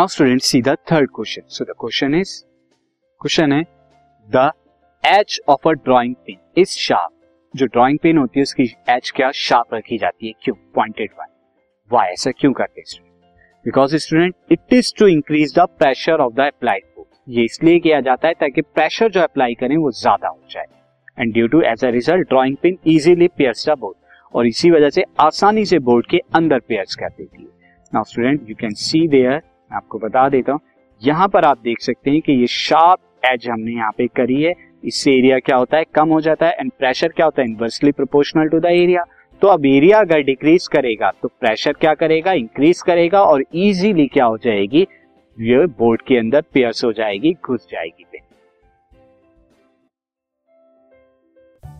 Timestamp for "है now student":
27.42-28.50